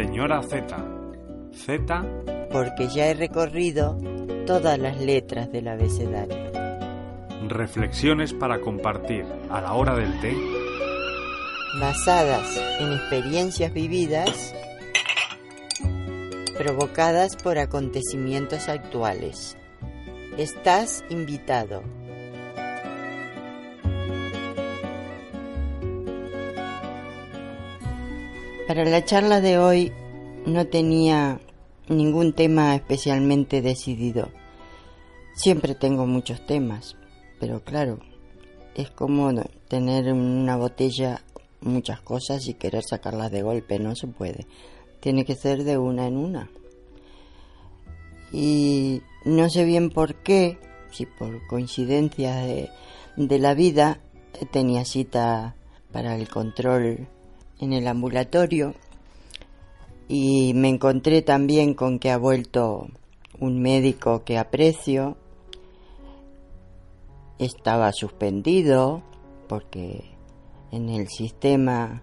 Señora 0.00 0.40
Z. 0.42 0.76
Z. 1.52 2.04
Porque 2.50 2.88
ya 2.88 3.08
he 3.08 3.14
recorrido 3.14 3.98
todas 4.46 4.78
las 4.78 4.98
letras 4.98 5.52
del 5.52 5.68
abecedario. 5.68 6.50
Reflexiones 7.46 8.32
para 8.32 8.62
compartir 8.62 9.26
a 9.50 9.60
la 9.60 9.74
hora 9.74 9.94
del 9.94 10.18
té. 10.22 10.34
Basadas 11.78 12.56
en 12.78 12.94
experiencias 12.94 13.74
vividas 13.74 14.54
provocadas 16.56 17.36
por 17.36 17.58
acontecimientos 17.58 18.70
actuales. 18.70 19.58
Estás 20.38 21.04
invitado. 21.10 21.82
Para 28.70 28.84
la 28.84 29.04
charla 29.04 29.40
de 29.40 29.58
hoy 29.58 29.92
no 30.46 30.68
tenía 30.68 31.40
ningún 31.88 32.34
tema 32.34 32.72
especialmente 32.76 33.62
decidido. 33.62 34.28
Siempre 35.34 35.74
tengo 35.74 36.06
muchos 36.06 36.46
temas, 36.46 36.94
pero 37.40 37.64
claro, 37.64 37.98
es 38.76 38.88
como 38.88 39.32
tener 39.66 40.06
en 40.06 40.20
una 40.20 40.56
botella 40.56 41.24
muchas 41.60 42.00
cosas 42.00 42.46
y 42.46 42.54
querer 42.54 42.84
sacarlas 42.84 43.32
de 43.32 43.42
golpe, 43.42 43.80
no 43.80 43.96
se 43.96 44.06
puede. 44.06 44.46
Tiene 45.00 45.24
que 45.24 45.34
ser 45.34 45.64
de 45.64 45.76
una 45.76 46.06
en 46.06 46.16
una. 46.16 46.48
Y 48.30 49.02
no 49.24 49.50
sé 49.50 49.64
bien 49.64 49.90
por 49.90 50.14
qué, 50.22 50.60
si 50.92 51.06
por 51.06 51.44
coincidencia 51.48 52.36
de, 52.36 52.70
de 53.16 53.38
la 53.40 53.54
vida, 53.54 53.98
tenía 54.52 54.84
cita 54.84 55.56
para 55.90 56.14
el 56.14 56.28
control 56.28 57.08
en 57.60 57.72
el 57.72 57.86
ambulatorio 57.86 58.74
y 60.08 60.54
me 60.54 60.68
encontré 60.68 61.22
también 61.22 61.74
con 61.74 62.00
que 62.00 62.10
ha 62.10 62.18
vuelto 62.18 62.88
un 63.38 63.62
médico 63.62 64.24
que 64.24 64.38
aprecio. 64.38 65.16
Estaba 67.38 67.92
suspendido 67.92 69.02
porque 69.48 70.10
en 70.72 70.88
el 70.88 71.08
sistema 71.08 72.02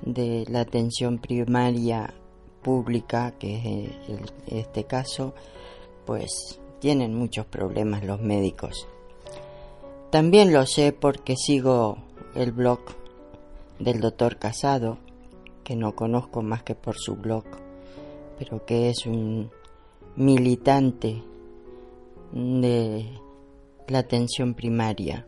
de 0.00 0.46
la 0.48 0.60
atención 0.60 1.18
primaria 1.18 2.14
pública, 2.62 3.32
que 3.38 3.90
es 4.08 4.32
este 4.46 4.84
caso, 4.84 5.34
pues 6.06 6.60
tienen 6.80 7.14
muchos 7.14 7.44
problemas 7.46 8.04
los 8.04 8.20
médicos. 8.20 8.86
También 10.10 10.52
lo 10.52 10.64
sé 10.64 10.92
porque 10.92 11.36
sigo 11.36 11.98
el 12.34 12.52
blog 12.52 12.80
del 13.78 14.00
doctor 14.00 14.38
Casado, 14.38 14.98
que 15.62 15.76
no 15.76 15.94
conozco 15.94 16.42
más 16.42 16.62
que 16.62 16.74
por 16.74 16.96
su 16.96 17.16
blog, 17.16 17.44
pero 18.38 18.64
que 18.64 18.90
es 18.90 19.06
un 19.06 19.50
militante 20.16 21.22
de 22.32 23.08
la 23.88 23.98
atención 23.98 24.54
primaria 24.54 25.26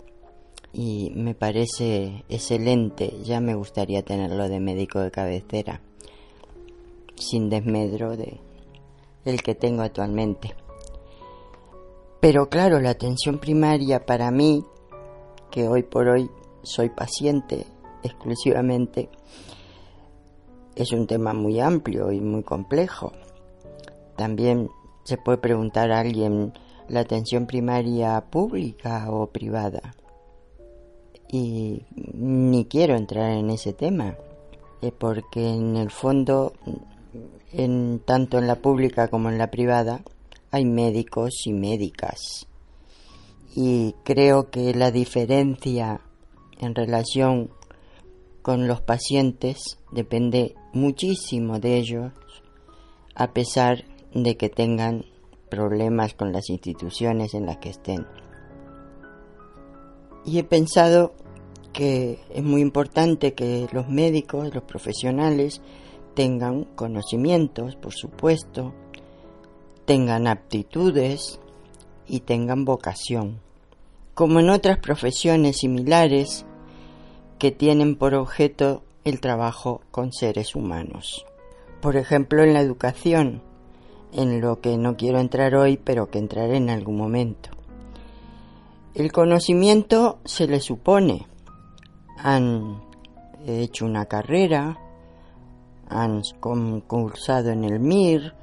y 0.73 1.11
me 1.15 1.35
parece 1.35 2.25
excelente, 2.29 3.15
ya 3.25 3.41
me 3.41 3.55
gustaría 3.55 4.03
tenerlo 4.03 4.49
de 4.49 4.61
médico 4.61 5.01
de 5.01 5.11
cabecera, 5.11 5.81
sin 7.17 7.49
desmedro 7.49 8.17
de 8.17 8.41
el 9.25 9.43
que 9.43 9.55
tengo 9.55 9.83
actualmente. 9.83 10.55
Pero 12.21 12.49
claro, 12.49 12.81
la 12.81 12.91
atención 12.91 13.39
primaria 13.39 14.05
para 14.05 14.31
mí, 14.31 14.65
que 15.51 15.67
hoy 15.67 15.83
por 15.83 16.09
hoy 16.09 16.31
soy 16.63 16.91
paciente, 16.91 17.67
exclusivamente, 18.07 19.09
es 20.75 20.93
un 20.93 21.07
tema 21.07 21.33
muy 21.33 21.61
amplio 21.61 22.13
y 22.13 22.21
muy 22.21 22.43
complejo. 22.43 23.13
También 24.17 24.71
se 25.05 25.17
puede 25.17 25.39
preguntar 25.39 25.91
a 25.91 26.01
alguien 26.01 26.53
la 26.89 27.01
atención 27.01 27.47
primaria 27.47 28.21
pública 28.31 29.11
o 29.11 29.27
privada. 29.29 29.95
Y 31.29 31.83
ni 32.15 32.67
quiero 32.67 32.97
entrar 32.97 33.33
en 33.33 33.51
ese 33.51 33.73
tema, 33.73 34.17
eh, 34.83 34.93
porque 34.97 35.49
en 35.49 35.77
el 35.77 35.91
fondo, 35.91 36.53
en, 37.53 38.01
tanto 38.05 38.39
en 38.39 38.47
la 38.47 38.57
pública 38.57 39.09
como 39.09 39.29
en 39.29 39.39
la 39.39 39.51
privada, 39.51 40.03
hay 40.51 40.65
médicos 40.65 41.33
y 41.47 41.53
médicas. 41.53 42.47
Y 43.55 43.95
creo 44.05 44.51
que 44.51 44.75
la 44.75 44.91
diferencia 44.91 46.01
en 46.59 46.75
relación 46.75 47.51
con 48.47 48.69
los 48.69 48.81
pacientes 48.81 49.77
depende 49.91 50.55
muchísimo 50.73 51.59
de 51.59 51.79
ellos, 51.79 52.13
a 53.17 53.33
pesar 53.33 53.83
de 54.15 54.37
que 54.37 54.49
tengan 54.49 55.05
problemas 55.51 56.15
con 56.15 56.33
las 56.33 56.49
instituciones 56.49 57.35
en 57.35 57.45
las 57.45 57.57
que 57.57 57.71
estén. 57.71 58.07
Y 60.25 60.39
he 60.39 60.45
pensado 60.45 61.17
que 61.73 62.21
es 62.31 62.45
muy 62.45 62.61
importante 62.61 63.35
que 63.35 63.67
los 63.73 63.89
médicos, 63.89 64.55
los 64.55 64.63
profesionales, 64.63 65.61
tengan 66.15 66.67
conocimientos, 66.77 67.75
por 67.75 67.95
supuesto, 67.95 68.73
tengan 69.87 70.29
aptitudes 70.29 71.41
y 72.07 72.21
tengan 72.21 72.65
vocación. 72.65 73.41
Como 74.15 74.39
en 74.39 74.51
otras 74.51 74.79
profesiones 74.79 75.57
similares, 75.57 76.47
que 77.39 77.51
tienen 77.51 77.97
por 77.97 78.15
objeto 78.15 78.83
el 79.05 79.21
trabajo 79.21 79.83
con 79.91 80.13
seres 80.13 80.55
humanos. 80.55 81.25
Por 81.81 81.97
ejemplo, 81.97 82.43
en 82.43 82.55
la 82.55 82.61
educación, 82.61 83.43
en 84.13 84.41
lo 84.41 84.61
que 84.61 84.77
no 84.77 84.97
quiero 84.97 85.21
entrar 85.21 85.55
hoy, 85.55 85.77
pero 85.77 86.11
que 86.11 86.19
entraré 86.19 86.57
en 86.57 86.71
algún 86.71 86.97
momento. 86.97 87.51
El 88.95 89.13
conocimiento 89.13 90.19
se 90.25 90.47
le 90.47 90.61
supone. 90.61 91.27
Han 92.19 92.83
hecho 93.47 93.85
una 93.85 94.07
carrera, 94.07 94.79
han 95.89 96.23
concursado 96.41 97.51
en 97.51 97.65
el 97.65 97.79
MIR, 97.79 98.35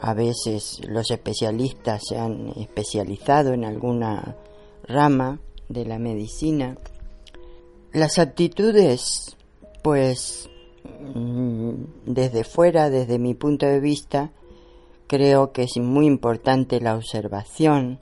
a 0.00 0.14
veces 0.14 0.80
los 0.86 1.10
especialistas 1.10 2.02
se 2.08 2.18
han 2.18 2.50
especializado 2.56 3.52
en 3.52 3.64
alguna 3.64 4.36
rama 4.86 5.40
de 5.68 5.86
la 5.86 5.98
medicina 5.98 6.76
las 7.92 8.18
actitudes, 8.18 9.36
pues 9.82 10.48
mm, 11.14 11.72
desde 12.06 12.44
fuera, 12.44 12.90
desde 12.90 13.18
mi 13.18 13.34
punto 13.34 13.66
de 13.66 13.80
vista, 13.80 14.30
creo 15.06 15.52
que 15.52 15.64
es 15.64 15.76
muy 15.76 16.06
importante 16.06 16.80
la 16.80 16.96
observación, 16.96 18.00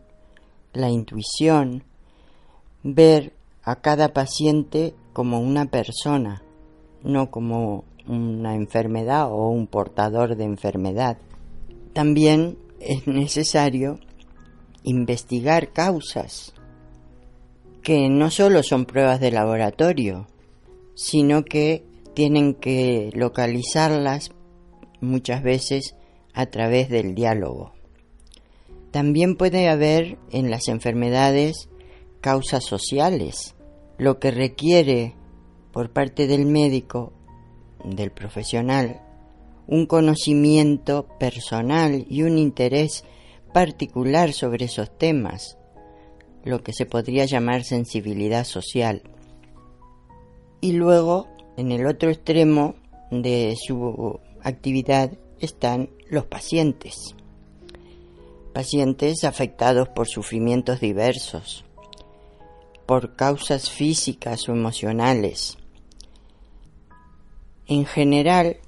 la 0.72 0.90
intuición, 0.90 1.82
ver 2.82 3.32
a 3.62 3.76
cada 3.76 4.12
paciente 4.12 4.94
como 5.12 5.40
una 5.40 5.66
persona, 5.66 6.42
no 7.02 7.30
como 7.30 7.84
una 8.06 8.54
enfermedad 8.54 9.30
o 9.30 9.48
un 9.48 9.66
portador 9.66 10.36
de 10.36 10.44
enfermedad. 10.44 11.18
También 11.92 12.58
es 12.78 13.06
necesario 13.06 13.98
investigar 14.84 15.72
causas, 15.72 16.54
que 17.82 18.08
no 18.08 18.30
solo 18.30 18.62
son 18.62 18.84
pruebas 18.84 19.20
de 19.20 19.30
laboratorio, 19.30 20.26
sino 20.94 21.44
que 21.44 21.84
tienen 22.14 22.54
que 22.54 23.10
localizarlas 23.14 24.30
muchas 25.00 25.42
veces 25.42 25.94
a 26.34 26.46
través 26.46 26.88
del 26.88 27.14
diálogo. 27.14 27.72
También 28.90 29.36
puede 29.36 29.68
haber 29.68 30.18
en 30.30 30.50
las 30.50 30.68
enfermedades 30.68 31.68
causas 32.20 32.64
sociales, 32.64 33.54
lo 33.98 34.18
que 34.18 34.30
requiere 34.30 35.14
por 35.72 35.90
parte 35.90 36.26
del 36.26 36.46
médico, 36.46 37.12
del 37.84 38.10
profesional, 38.10 39.00
un 39.66 39.86
conocimiento 39.86 41.06
personal 41.18 42.04
y 42.08 42.24
un 42.24 42.38
interés 42.38 43.04
particular 43.54 44.32
sobre 44.32 44.66
esos 44.66 44.96
temas, 44.98 45.56
lo 46.44 46.62
que 46.62 46.72
se 46.72 46.86
podría 46.86 47.24
llamar 47.24 47.64
sensibilidad 47.64 48.44
social. 48.44 49.02
Y 50.60 50.72
luego, 50.72 51.28
en 51.56 51.72
el 51.72 51.86
otro 51.86 52.10
extremo 52.10 52.74
de 53.10 53.56
su 53.56 54.20
actividad, 54.42 55.12
están 55.40 55.90
los 56.08 56.26
pacientes. 56.26 57.14
Pacientes 58.52 59.24
afectados 59.24 59.88
por 59.88 60.08
sufrimientos 60.08 60.80
diversos, 60.80 61.64
por 62.86 63.16
causas 63.16 63.70
físicas 63.70 64.48
o 64.48 64.52
emocionales. 64.52 65.56
En 67.66 67.86
general, 67.86 68.58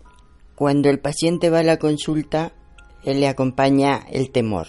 cuando 0.54 0.88
el 0.88 1.00
paciente 1.00 1.50
va 1.50 1.60
a 1.60 1.64
la 1.64 1.78
consulta, 1.78 2.52
le 3.04 3.26
acompaña 3.26 4.06
el 4.10 4.30
temor. 4.30 4.69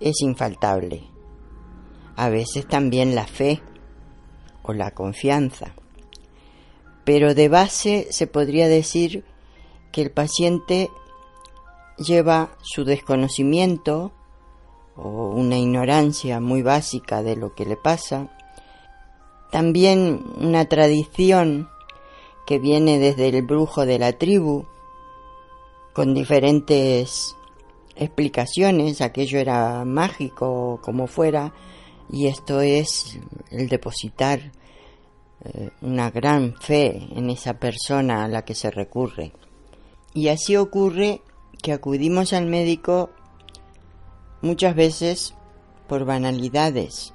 Es 0.00 0.22
infaltable 0.22 1.10
a 2.20 2.28
veces 2.28 2.68
también 2.68 3.14
la 3.14 3.26
fe 3.26 3.62
o 4.62 4.74
la 4.74 4.90
confianza. 4.90 5.72
Pero 7.04 7.34
de 7.34 7.48
base 7.48 8.08
se 8.10 8.26
podría 8.26 8.68
decir 8.68 9.24
que 9.90 10.02
el 10.02 10.10
paciente 10.10 10.90
lleva 11.96 12.50
su 12.60 12.84
desconocimiento 12.84 14.12
o 14.96 15.30
una 15.30 15.56
ignorancia 15.56 16.40
muy 16.40 16.60
básica 16.60 17.22
de 17.22 17.36
lo 17.36 17.54
que 17.54 17.64
le 17.64 17.78
pasa, 17.78 18.28
también 19.50 20.22
una 20.38 20.66
tradición 20.66 21.70
que 22.46 22.58
viene 22.58 22.98
desde 22.98 23.28
el 23.28 23.42
brujo 23.46 23.86
de 23.86 23.98
la 23.98 24.12
tribu, 24.12 24.66
con 25.94 26.12
diferentes 26.12 27.34
explicaciones, 27.96 29.00
aquello 29.00 29.38
era 29.38 29.86
mágico 29.86 30.74
o 30.74 30.80
como 30.82 31.06
fuera, 31.06 31.54
y 32.12 32.26
esto 32.26 32.60
es 32.60 33.18
el 33.50 33.68
depositar 33.68 34.52
eh, 35.42 35.70
una 35.80 36.10
gran 36.10 36.54
fe 36.56 37.08
en 37.14 37.30
esa 37.30 37.54
persona 37.54 38.24
a 38.24 38.28
la 38.28 38.44
que 38.44 38.54
se 38.54 38.70
recurre. 38.70 39.32
Y 40.12 40.28
así 40.28 40.56
ocurre 40.56 41.22
que 41.62 41.72
acudimos 41.72 42.32
al 42.32 42.46
médico 42.46 43.10
muchas 44.42 44.74
veces 44.74 45.34
por 45.86 46.04
banalidades. 46.04 47.14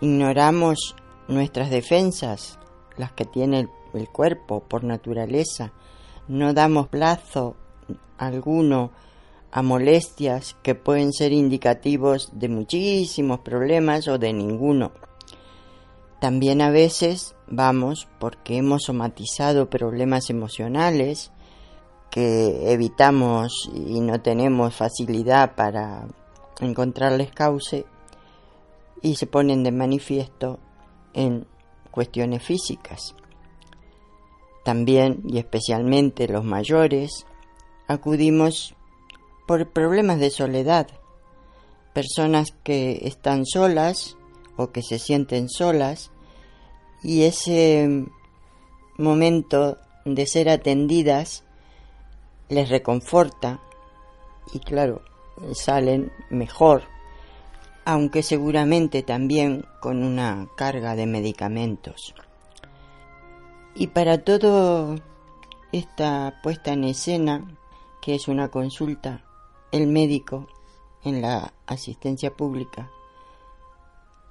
Ignoramos 0.00 0.94
nuestras 1.28 1.70
defensas, 1.70 2.58
las 2.96 3.12
que 3.12 3.24
tiene 3.24 3.68
el, 3.94 4.08
cuerpo 4.08 4.60
por 4.60 4.84
naturaleza. 4.84 5.72
No 6.28 6.52
damos 6.52 6.88
plazo 6.88 7.56
alguno 8.18 8.90
a 9.56 9.62
molestias 9.62 10.54
que 10.62 10.74
pueden 10.74 11.14
ser 11.14 11.32
indicativos 11.32 12.28
de 12.34 12.50
muchísimos 12.50 13.40
problemas 13.40 14.06
o 14.06 14.18
de 14.18 14.34
ninguno. 14.34 14.92
También 16.20 16.60
a 16.60 16.68
veces 16.68 17.34
vamos 17.46 18.06
porque 18.18 18.58
hemos 18.58 18.82
somatizado 18.82 19.70
problemas 19.70 20.28
emocionales 20.28 21.32
que 22.10 22.70
evitamos 22.70 23.70
y 23.74 23.98
no 24.02 24.20
tenemos 24.20 24.74
facilidad 24.74 25.54
para 25.54 26.06
encontrarles 26.60 27.30
cauce 27.30 27.86
y 29.00 29.16
se 29.16 29.26
ponen 29.26 29.62
de 29.62 29.72
manifiesto 29.72 30.58
en 31.14 31.46
cuestiones 31.90 32.42
físicas. 32.42 33.14
También 34.66 35.22
y 35.26 35.38
especialmente 35.38 36.28
los 36.28 36.44
mayores 36.44 37.24
acudimos 37.88 38.75
por 39.46 39.70
problemas 39.70 40.18
de 40.18 40.30
soledad, 40.30 40.88
personas 41.92 42.52
que 42.62 43.00
están 43.02 43.46
solas 43.46 44.16
o 44.56 44.70
que 44.70 44.82
se 44.82 44.98
sienten 44.98 45.48
solas 45.48 46.10
y 47.02 47.22
ese 47.22 48.06
momento 48.98 49.78
de 50.04 50.26
ser 50.26 50.48
atendidas 50.48 51.44
les 52.48 52.68
reconforta 52.68 53.60
y 54.52 54.60
claro, 54.60 55.02
salen 55.52 56.12
mejor, 56.30 56.82
aunque 57.84 58.22
seguramente 58.22 59.02
también 59.02 59.64
con 59.80 60.02
una 60.02 60.48
carga 60.56 60.94
de 60.94 61.06
medicamentos. 61.06 62.14
Y 63.74 63.88
para 63.88 64.18
todo 64.18 64.96
esta 65.72 66.40
puesta 66.42 66.72
en 66.72 66.84
escena, 66.84 67.44
que 68.00 68.14
es 68.14 68.28
una 68.28 68.48
consulta, 68.48 69.25
el 69.76 69.86
médico 69.86 70.46
en 71.04 71.22
la 71.22 71.52
asistencia 71.66 72.34
pública 72.34 72.90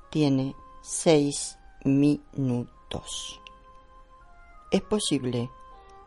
tiene 0.09 0.56
seis 0.81 1.57
minutos. 1.83 3.39
Es 4.71 4.81
posible 4.81 5.50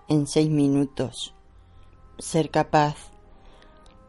en 0.08 0.26
seis 0.26 0.50
minutos 0.50 1.34
ser 2.18 2.50
capaz 2.50 2.96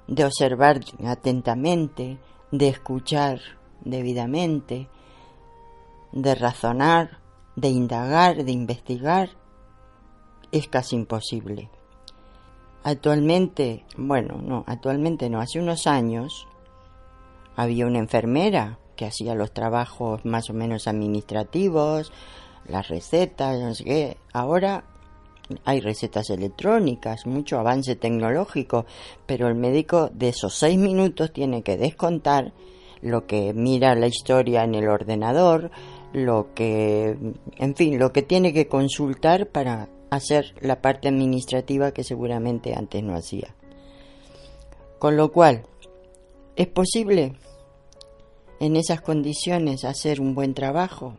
de 0.08 0.26
observar 0.26 0.80
atentamente, 1.06 2.18
de 2.52 2.68
escuchar 2.68 3.40
debidamente, 3.82 4.90
de 6.12 6.36
razonar, 6.36 7.20
de 7.56 7.70
indagar, 7.70 8.44
de 8.44 8.52
investigar, 8.52 9.30
es 10.52 10.68
casi 10.68 10.96
imposible. 10.96 11.70
Actualmente, 12.84 13.86
bueno, 13.98 14.40
no, 14.42 14.64
actualmente 14.68 15.30
no, 15.30 15.42
hace 15.42 15.60
unos 15.60 15.86
años 15.86 16.48
había 17.56 17.86
una 17.86 18.00
enfermera 18.00 18.80
que 18.96 19.06
hacía 19.06 19.36
los 19.36 19.54
trabajos 19.54 20.26
más 20.26 20.50
o 20.50 20.54
menos 20.54 20.88
administrativos, 20.88 22.12
las 22.68 22.88
recetas, 22.88 23.60
no 23.60 23.74
sé 23.74 23.84
qué. 23.84 24.18
Ahora 24.34 24.86
hay 25.66 25.82
recetas 25.82 26.30
electrónicas, 26.30 27.26
mucho 27.26 27.60
avance 27.60 27.96
tecnológico, 27.96 28.86
pero 29.26 29.48
el 29.48 29.56
médico 29.56 30.10
de 30.14 30.30
esos 30.30 30.54
seis 30.56 30.78
minutos 30.78 31.34
tiene 31.34 31.64
que 31.64 31.78
descontar 31.78 32.54
lo 33.02 33.26
que 33.26 33.54
mira 33.54 33.96
la 33.96 34.08
historia 34.08 34.64
en 34.64 34.76
el 34.76 34.88
ordenador, 34.88 35.72
lo 36.14 36.54
que, 36.54 37.18
en 37.58 37.76
fin, 37.76 38.00
lo 38.00 38.12
que 38.12 38.22
tiene 38.22 38.54
que 38.54 38.68
consultar 38.68 39.48
para 39.48 39.90
hacer 40.10 40.56
la 40.62 40.82
parte 40.82 41.08
administrativa 41.08 41.92
que 41.92 42.04
seguramente 42.04 42.74
antes 42.76 43.04
no 43.04 43.16
hacía. 43.16 43.56
Con 44.98 45.16
lo 45.16 45.32
cual, 45.32 45.64
¿es 46.56 46.68
posible 46.68 47.34
en 48.60 48.76
esas 48.76 49.02
condiciones 49.02 49.86
hacer 49.86 50.20
un 50.20 50.36
buen 50.36 50.54
trabajo? 50.54 51.16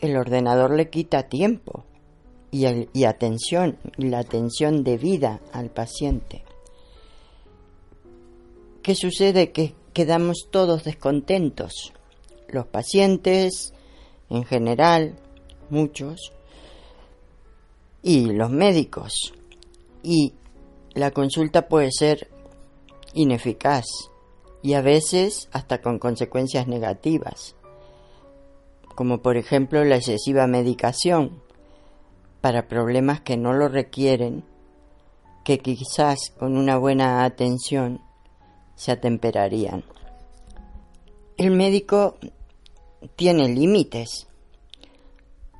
El 0.00 0.16
ordenador 0.16 0.72
le 0.72 0.90
quita 0.90 1.28
tiempo 1.28 1.84
y, 2.50 3.04
atención, 3.04 3.78
la 3.96 4.18
atención 4.18 4.82
debida 4.82 5.40
al 5.52 5.70
paciente. 5.70 6.44
¿Qué 8.82 8.94
sucede? 8.94 9.52
Que 9.52 9.74
quedamos 9.92 10.48
todos 10.50 10.84
descontentos. 10.84 11.92
Los 12.48 12.66
pacientes, 12.66 13.74
en 14.30 14.44
general, 14.44 15.16
muchos, 15.70 16.32
y 18.02 18.32
los 18.32 18.50
médicos. 18.50 19.32
Y 20.02 20.34
la 20.94 21.10
consulta 21.10 21.68
puede 21.68 21.90
ser 21.92 22.28
ineficaz 23.12 23.84
y 24.62 24.74
a 24.74 24.80
veces 24.80 25.48
hasta 25.52 25.80
con 25.80 25.98
consecuencias 25.98 26.66
negativas, 26.66 27.54
como 28.94 29.22
por 29.22 29.36
ejemplo 29.36 29.84
la 29.84 29.96
excesiva 29.96 30.46
medicación 30.46 31.42
para 32.40 32.68
problemas 32.68 33.20
que 33.20 33.36
no 33.36 33.52
lo 33.52 33.68
requieren, 33.68 34.44
que 35.44 35.58
quizás 35.58 36.30
con 36.38 36.56
una 36.56 36.76
buena 36.78 37.24
atención 37.24 38.00
se 38.74 38.92
atemperarían. 38.92 39.84
El 41.36 41.50
médico 41.50 42.16
tiene 43.16 43.48
límites. 43.48 44.26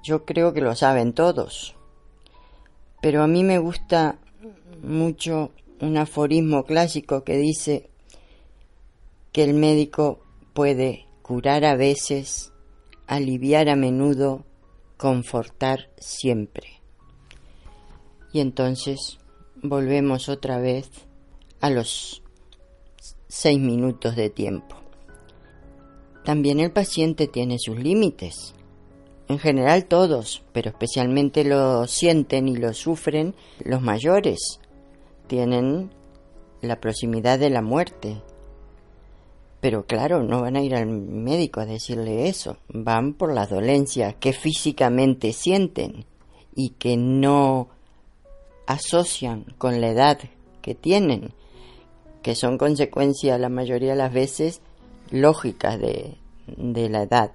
Yo 0.03 0.25
creo 0.25 0.53
que 0.53 0.61
lo 0.61 0.75
saben 0.75 1.13
todos. 1.13 1.77
Pero 3.07 3.23
a 3.23 3.29
mí 3.29 3.45
me 3.45 3.61
gusta 3.61 4.19
mucho 4.83 5.53
un 5.81 5.97
aforismo 5.97 6.65
clásico 6.65 7.23
que 7.23 7.37
dice 7.37 7.89
que 9.31 9.45
el 9.45 9.55
médico 9.55 10.25
puede 10.55 11.07
curar 11.23 11.65
a 11.65 11.77
veces, 11.77 12.53
aliviar 13.07 13.69
a 13.69 13.77
menudo, 13.77 14.45
confortar 14.97 15.89
siempre. 15.99 16.83
Y 18.33 18.41
entonces 18.41 19.21
volvemos 19.63 20.29
otra 20.29 20.59
vez 20.59 20.91
a 21.61 21.71
los 21.71 22.25
seis 23.29 23.61
minutos 23.61 24.17
de 24.17 24.31
tiempo. 24.31 24.75
También 26.25 26.59
el 26.59 26.73
paciente 26.73 27.29
tiene 27.29 27.59
sus 27.61 27.79
límites. 27.79 28.56
En 29.29 29.39
general 29.39 29.87
todos, 29.87 30.45
pero 30.53 30.71
especialmente 30.71 31.43
lo 31.43 31.87
sienten 31.87 32.49
y 32.49 32.57
lo 32.57 32.73
sufren 32.73 33.35
los 33.65 33.83
mayores. 33.83 34.61
Tienen 35.27 35.91
la 36.61 36.81
proximidad 36.81 37.39
de 37.39 37.51
la 37.51 37.63
muerte. 37.63 38.23
Pero 39.61 39.85
claro, 39.85 40.23
no 40.23 40.43
van 40.43 40.55
a 40.57 40.63
ir 40.63 40.77
al 40.77 40.87
médico 40.87 41.61
a 41.61 41.67
decirle 41.67 42.29
eso. 42.29 42.59
Van 42.69 43.15
por 43.15 43.35
las 43.35 43.51
dolencias 43.51 44.15
que 44.15 44.33
físicamente 44.33 45.33
sienten 45.33 46.05
y 46.55 46.71
que 46.79 46.97
no 46.97 47.69
asocian 48.67 49.45
con 49.59 49.81
la 49.81 49.89
edad 49.89 50.19
que 50.63 50.75
tienen, 50.75 51.33
que 52.23 52.35
son 52.37 52.59
consecuencia 52.59 53.39
la 53.39 53.49
mayoría 53.49 53.91
de 53.91 53.97
las 53.97 54.13
veces 54.13 54.61
lógicas 55.11 55.81
de, 55.81 56.17
de 56.47 56.89
la 56.89 57.03
edad. 57.03 57.33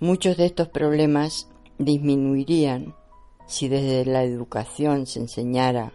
Muchos 0.00 0.36
de 0.36 0.46
estos 0.46 0.68
problemas 0.68 1.48
disminuirían 1.78 2.94
si 3.48 3.66
desde 3.66 4.04
la 4.04 4.22
educación 4.22 5.06
se 5.06 5.18
enseñara 5.18 5.92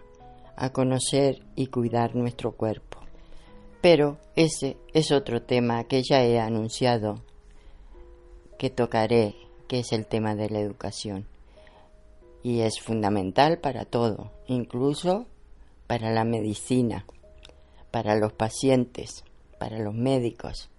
a 0.58 0.72
conocer 0.72 1.42
y 1.56 1.68
cuidar 1.68 2.14
nuestro 2.14 2.52
cuerpo. 2.52 3.00
Pero 3.80 4.18
ese 4.36 4.76
es 4.94 5.14
otro 5.14 5.42
tema 5.42 5.86
que 5.86 6.04
ya 6.04 6.22
he 6.22 6.38
anunciado 6.38 7.22
que 8.60 8.70
tocaré, 8.70 9.36
que 9.70 9.80
es 9.80 9.94
el 9.94 10.06
tema 10.06 10.36
de 10.36 10.50
la 10.50 10.60
educación. 10.60 11.26
y 12.46 12.60
es 12.60 12.82
fundamental 12.82 13.60
para 13.60 13.86
todo, 13.86 14.34
incluso 14.48 15.28
para 15.88 16.12
la 16.12 16.26
medicina, 16.26 17.06
para 17.90 18.18
los 18.18 18.34
pacientes, 18.34 19.24
para 19.60 19.80
los 19.80 19.94
médicos 19.94 20.70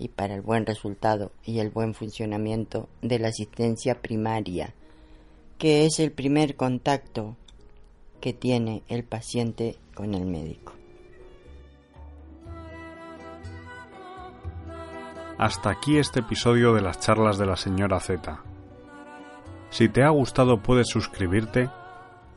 y 0.00 0.08
para 0.08 0.34
el 0.34 0.40
buen 0.40 0.64
resultado 0.64 1.30
y 1.44 1.58
el 1.58 1.68
buen 1.68 1.92
funcionamiento 1.92 2.88
de 3.02 3.18
la 3.18 3.28
asistencia 3.28 4.00
primaria, 4.00 4.72
que 5.58 5.84
es 5.84 6.00
el 6.00 6.10
primer 6.10 6.56
contacto 6.56 7.36
que 8.20 8.32
tiene 8.32 8.82
el 8.88 9.04
paciente 9.04 9.76
con 9.94 10.14
el 10.14 10.24
médico. 10.24 10.72
Hasta 15.36 15.70
aquí 15.70 15.98
este 15.98 16.20
episodio 16.20 16.72
de 16.72 16.80
las 16.80 16.98
charlas 17.00 17.36
de 17.36 17.46
la 17.46 17.56
señora 17.56 18.00
Z. 18.00 18.42
Si 19.68 19.90
te 19.90 20.02
ha 20.02 20.08
gustado 20.08 20.62
puedes 20.62 20.88
suscribirte, 20.88 21.68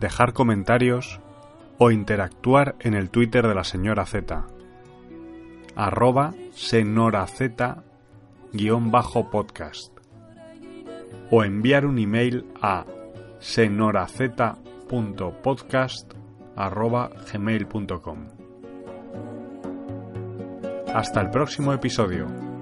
dejar 0.02 0.34
comentarios 0.34 1.22
o 1.78 1.92
interactuar 1.92 2.76
en 2.82 2.94
el 2.94 3.10
Twitter 3.10 3.48
de 3.48 3.56
la 3.56 3.64
señora 3.64 4.06
Z 4.06 4.46
arroba 5.76 6.34
senoraz 6.52 7.40
guion 8.52 8.92
bajo 8.92 9.30
podcast 9.30 9.94
o 11.32 11.44
enviar 11.44 11.86
un 11.86 11.98
email 11.98 12.46
a 12.62 12.86
senoraz.podcast 13.40 16.14
arroba 16.56 17.10
gmail.com. 17.32 18.28
Hasta 20.94 21.22
el 21.22 21.32
próximo 21.32 21.74
episodio. 21.74 22.53